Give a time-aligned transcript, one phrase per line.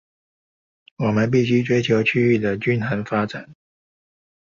[0.97, 3.53] 我們必須追求區域的均衡發展